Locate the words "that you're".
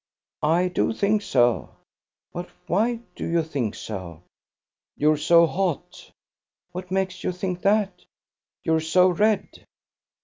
7.61-8.79